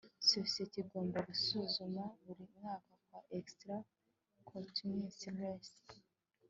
Sosiyete 0.31 0.75
igomba 0.83 1.17
gusuzuma 1.29 2.03
buri 2.23 2.43
mwaka 2.55 2.91
bwa 3.01 3.19
Extra 3.37 3.75
Coutumi 4.47 5.05
res 5.39 5.71